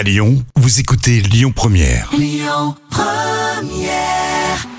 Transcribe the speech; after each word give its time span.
À 0.00 0.02
Lyon, 0.02 0.42
vous 0.56 0.80
écoutez 0.80 1.20
Lyon 1.20 1.52
Première. 1.54 2.10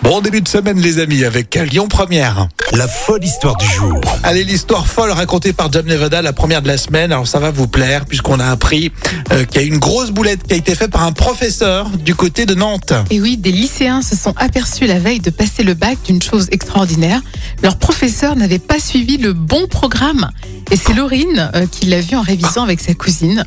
Bon 0.01 0.19
début 0.19 0.41
de 0.41 0.47
semaine 0.47 0.79
les 0.79 0.97
amis 0.97 1.23
avec 1.23 1.53
Lyon 1.53 1.87
Première. 1.87 2.47
La 2.71 2.87
folle 2.87 3.23
histoire 3.23 3.55
du 3.55 3.67
jour. 3.67 4.01
Allez 4.23 4.43
l'histoire 4.43 4.87
folle 4.87 5.11
racontée 5.11 5.53
par 5.53 5.71
Jam 5.71 5.85
Nevada, 5.85 6.23
la 6.23 6.33
première 6.33 6.63
de 6.63 6.67
la 6.67 6.77
semaine. 6.77 7.11
Alors 7.11 7.27
ça 7.27 7.37
va 7.37 7.51
vous 7.51 7.67
plaire 7.67 8.05
puisqu'on 8.05 8.39
a 8.39 8.47
appris 8.47 8.91
euh, 9.31 9.45
qu'il 9.45 9.61
y 9.61 9.63
a 9.63 9.67
une 9.67 9.77
grosse 9.77 10.09
boulette 10.09 10.41
qui 10.41 10.55
a 10.55 10.57
été 10.57 10.73
faite 10.73 10.89
par 10.89 11.03
un 11.03 11.11
professeur 11.11 11.89
du 11.89 12.15
côté 12.15 12.47
de 12.47 12.55
Nantes. 12.55 12.93
Et 13.11 13.21
oui, 13.21 13.37
des 13.37 13.51
lycéens 13.51 14.01
se 14.01 14.15
sont 14.15 14.33
aperçus 14.37 14.87
la 14.87 14.97
veille 14.97 15.19
de 15.19 15.29
passer 15.29 15.61
le 15.61 15.75
bac 15.75 15.99
d'une 16.03 16.23
chose 16.23 16.47
extraordinaire. 16.49 17.21
Leur 17.61 17.77
professeur 17.77 18.35
n'avait 18.35 18.57
pas 18.57 18.79
suivi 18.79 19.17
le 19.17 19.33
bon 19.33 19.67
programme. 19.67 20.31
Et 20.71 20.77
c'est 20.77 20.93
Laurine 20.93 21.51
euh, 21.53 21.67
qui 21.67 21.85
l'a 21.85 22.01
vu 22.01 22.15
en 22.15 22.21
révisant 22.21 22.63
avec 22.63 22.79
sa 22.79 22.95
cousine. 22.95 23.45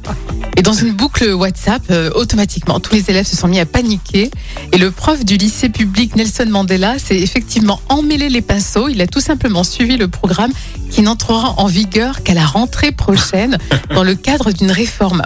Et 0.57 0.63
dans 0.63 0.73
une 0.73 0.93
boucle 0.93 1.33
WhatsApp, 1.33 1.83
euh, 1.91 2.11
automatiquement, 2.15 2.79
tous 2.79 2.95
les 2.95 3.11
élèves 3.11 3.27
se 3.27 3.37
sont 3.37 3.49
mis 3.49 3.59
à 3.59 3.67
paniquer. 3.67 4.31
Et 4.73 4.79
le 4.79 4.91
prof 4.91 5.25
du 5.25 5.37
lycée 5.37 5.69
public 5.69 6.15
Nelson 6.15 6.47
Mandela 6.49 6.99
s'est 6.99 7.19
effectivement 7.19 7.81
emmêlé 7.89 8.29
les 8.29 8.43
pinceaux. 8.43 8.89
Il 8.89 9.01
a 9.03 9.07
tout 9.07 9.21
simplement 9.21 9.65
suivi 9.65 9.97
le 9.97 10.09
programme 10.09 10.53
qui 10.91 11.03
n'entrera 11.03 11.55
en 11.57 11.67
vigueur 11.67 12.23
qu'à 12.23 12.35
la 12.35 12.47
rentrée 12.47 12.93
prochaine 12.93 13.59
dans 13.95 14.05
le 14.05 14.15
cadre 14.15 14.53
d'une 14.53 14.71
réforme. 14.71 15.23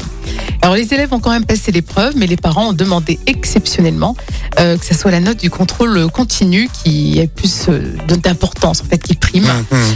Alors 0.63 0.75
les 0.75 0.93
élèves 0.93 1.13
ont 1.13 1.21
quand 1.21 1.31
même 1.31 1.45
passé 1.45 1.73
l'épreuve, 1.73 2.15
mais 2.17 2.27
les 2.27 2.37
parents 2.37 2.71
ont 2.71 2.73
demandé 2.73 3.19
exceptionnellement 3.27 4.17
euh, 4.59 4.77
que 4.77 4.85
ce 4.85 4.95
soit 4.95 5.11
la 5.11 5.21
note 5.21 5.39
du 5.39 5.51
contrôle 5.51 6.11
continu 6.11 6.69
qui 6.83 7.19
ait 7.19 7.27
plus 7.27 7.67
euh, 7.69 7.97
d'importance, 8.23 8.81
en 8.81 8.85
fait, 8.85 8.99
qui 8.99 9.15
prime. 9.15 9.45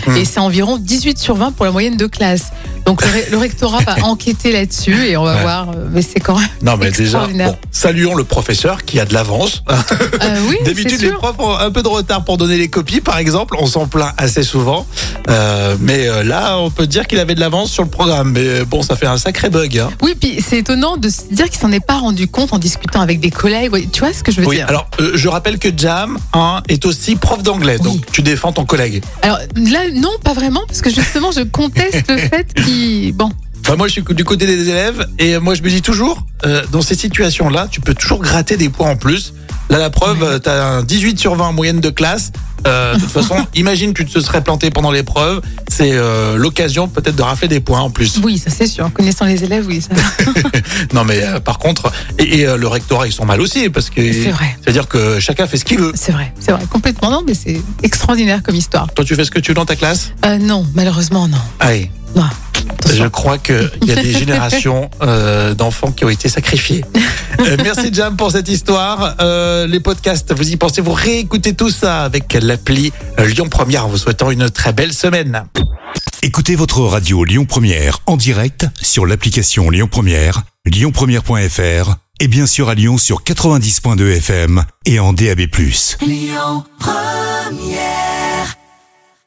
Mmh, 0.06 0.16
Et 0.16 0.24
c'est 0.24 0.40
environ 0.40 0.76
18 0.76 1.18
sur 1.18 1.34
20 1.36 1.52
pour 1.52 1.64
la 1.64 1.72
moyenne 1.72 1.96
de 1.96 2.06
classe. 2.06 2.52
Donc 2.86 3.02
le, 3.30 3.36
rectorat 3.36 3.80
va 3.80 3.96
enquêter 4.04 4.52
là-dessus 4.52 5.06
et 5.06 5.16
on 5.16 5.24
va 5.24 5.32
Ouais. 5.36 5.42
voir. 5.42 5.70
euh, 5.70 5.86
Mais 5.90 6.02
c'est 6.02 6.20
quand 6.20 6.38
même 6.38 6.48
Non 6.62 6.76
mais 6.76 6.90
déjà, 6.90 7.26
bon, 7.26 7.56
saluons 7.70 8.14
le 8.14 8.24
professeur 8.24 8.84
qui 8.84 9.00
a 9.00 9.04
de 9.04 9.14
l'avance. 9.14 9.62
Euh, 10.22 10.38
oui, 10.48 10.56
D'habitude 10.64 11.00
les 11.00 11.10
profs 11.10 11.38
ont 11.38 11.56
un 11.58 11.70
peu 11.70 11.82
de 11.82 11.88
retard 11.88 12.24
pour 12.24 12.36
donner 12.38 12.56
les 12.56 12.68
copies 12.68 13.00
par 13.00 13.18
exemple, 13.18 13.56
on 13.58 13.66
s'en 13.66 13.86
plaint 13.86 14.12
assez 14.18 14.42
souvent. 14.42 14.86
Euh, 15.28 15.76
mais 15.80 16.06
là 16.24 16.58
on 16.58 16.70
peut 16.70 16.86
dire 16.86 17.06
qu'il 17.06 17.18
avait 17.18 17.34
de 17.34 17.40
l'avance 17.40 17.70
sur 17.70 17.82
le 17.82 17.88
programme. 17.88 18.32
Mais 18.32 18.64
bon 18.64 18.82
ça 18.82 18.94
fait 18.96 19.06
un 19.06 19.16
sacré 19.16 19.48
bug. 19.50 19.78
Hein. 19.78 19.90
Oui, 20.02 20.14
puis 20.18 20.42
c'est 20.46 20.58
étonnant 20.58 20.96
de 20.96 21.08
se 21.08 21.22
dire 21.32 21.48
qu'il 21.50 21.58
s'en 21.60 21.72
est 21.72 21.84
pas 21.84 21.98
rendu 21.98 22.28
compte 22.28 22.52
en 22.52 22.58
discutant 22.58 23.00
avec 23.00 23.20
des 23.20 23.30
collègues. 23.30 23.90
Tu 23.92 24.00
vois 24.00 24.12
ce 24.12 24.22
que 24.22 24.30
je 24.32 24.40
veux 24.40 24.46
Oui, 24.46 24.56
dire? 24.56 24.66
alors 24.68 24.88
euh, 25.00 25.12
je 25.14 25.28
rappelle 25.28 25.58
que 25.58 25.68
Jam 25.76 26.18
hein, 26.34 26.62
est 26.68 26.84
aussi 26.86 27.16
prof 27.16 27.42
d'anglais, 27.42 27.76
Oui. 27.80 27.84
donc 27.84 28.06
tu 28.12 28.22
défends 28.22 28.52
ton 28.52 28.64
collègue. 28.64 29.02
Alors 29.22 29.38
là, 29.56 29.80
non, 29.94 30.10
pas 30.22 30.32
vraiment, 30.34 30.62
parce 30.68 30.80
que 30.82 30.90
justement, 30.90 31.30
je 31.32 31.40
conteste 31.42 32.08
le 32.10 32.18
fait 32.18 32.46
qu'il. 32.54 32.71
Bon, 33.14 33.30
Enfin, 33.64 33.76
moi, 33.76 33.86
je 33.86 33.92
suis 33.92 34.02
du 34.02 34.24
côté 34.24 34.44
des 34.44 34.68
élèves 34.68 35.06
et 35.20 35.38
moi, 35.38 35.54
je 35.54 35.62
me 35.62 35.68
dis 35.68 35.82
toujours, 35.82 36.26
euh, 36.44 36.62
dans 36.72 36.82
ces 36.82 36.96
situations-là, 36.96 37.68
tu 37.70 37.80
peux 37.80 37.94
toujours 37.94 38.20
gratter 38.20 38.56
des 38.56 38.68
points 38.68 38.90
en 38.90 38.96
plus. 38.96 39.34
Là, 39.70 39.78
la 39.78 39.88
preuve, 39.88 40.40
tu 40.42 40.48
as 40.50 40.66
un 40.66 40.82
18 40.82 41.18
sur 41.18 41.36
20 41.36 41.46
en 41.46 41.52
moyenne 41.52 41.80
de 41.80 41.90
classe. 41.90 42.32
Euh, 42.66 42.94
de 42.94 43.00
toute 43.00 43.10
façon, 43.12 43.36
imagine, 43.54 43.94
tu 43.94 44.04
te 44.04 44.18
serais 44.18 44.42
planté 44.42 44.70
pendant 44.70 44.90
l'épreuve. 44.90 45.42
C'est 45.68 45.92
euh, 45.92 46.36
l'occasion 46.36 46.88
peut-être 46.88 47.14
de 47.14 47.22
rafler 47.22 47.46
des 47.46 47.60
points 47.60 47.80
en 47.80 47.90
plus. 47.90 48.18
oui, 48.24 48.36
ça 48.36 48.50
c'est 48.50 48.66
sûr. 48.66 48.92
Connaissant 48.92 49.26
les 49.26 49.44
élèves, 49.44 49.64
oui, 49.68 49.80
ça. 49.80 49.94
Non, 50.92 51.04
mais 51.04 51.22
euh, 51.22 51.38
par 51.38 51.60
contre, 51.60 51.92
et, 52.18 52.40
et, 52.40 52.46
le 52.56 52.66
rectorat, 52.66 53.06
ils 53.06 53.12
sont 53.12 53.24
mal 53.24 53.40
aussi 53.40 53.70
parce 53.70 53.90
que 53.90 54.12
C'est 54.12 54.30
vrai. 54.30 54.56
c'est-à-dire 54.60 54.88
que 54.88 55.20
chacun 55.20 55.46
fait 55.46 55.56
ce 55.56 55.64
qu'il 55.64 55.78
veut. 55.78 55.92
C'est 55.94 56.12
vrai, 56.12 56.32
c'est 56.40 56.50
vrai, 56.50 56.64
complètement. 56.68 57.10
Non, 57.10 57.22
mais 57.24 57.34
c'est 57.34 57.62
extraordinaire 57.84 58.42
comme 58.42 58.56
histoire. 58.56 58.92
Toi, 58.92 59.04
tu 59.04 59.14
fais 59.14 59.24
ce 59.24 59.30
que 59.30 59.38
tu 59.38 59.52
veux 59.52 59.54
dans 59.56 59.64
ta 59.66 59.76
classe? 59.76 60.12
Non, 60.40 60.66
malheureusement, 60.74 61.28
non. 61.28 61.38
Allez. 61.60 61.90
Non. 62.16 62.24
Je 62.94 63.06
crois 63.06 63.38
qu'il 63.38 63.70
y 63.84 63.92
a 63.92 63.96
des 63.96 64.12
générations 64.18 64.90
euh, 65.02 65.54
d'enfants 65.54 65.92
qui 65.92 66.04
ont 66.04 66.08
été 66.08 66.28
sacrifiés. 66.28 66.84
Euh, 67.40 67.56
merci 67.62 67.92
Jam 67.92 68.16
pour 68.16 68.30
cette 68.30 68.48
histoire. 68.48 69.16
Euh, 69.20 69.66
les 69.66 69.80
podcasts, 69.80 70.32
vous 70.32 70.50
y 70.50 70.56
pensez, 70.56 70.80
vous 70.80 70.92
réécoutez 70.92 71.54
tout 71.54 71.70
ça 71.70 72.04
avec 72.04 72.34
l'appli 72.40 72.92
Lyon 73.18 73.48
Première 73.48 73.86
en 73.86 73.88
vous 73.88 73.98
souhaitant 73.98 74.30
une 74.30 74.50
très 74.50 74.72
belle 74.72 74.92
semaine. 74.92 75.44
Écoutez 76.22 76.54
votre 76.54 76.80
radio 76.82 77.24
Lyon 77.24 77.46
Première 77.46 77.98
en 78.06 78.16
direct 78.16 78.66
sur 78.80 79.06
l'application 79.06 79.70
Lyon 79.70 79.88
Première, 79.90 80.42
lyonpremière.fr 80.66 81.96
et 82.20 82.28
bien 82.28 82.46
sûr 82.46 82.68
à 82.68 82.74
Lyon 82.74 82.98
sur 82.98 83.24
90.2 83.24 84.16
FM 84.18 84.64
et 84.86 85.00
en 85.00 85.12
DAB+. 85.12 85.48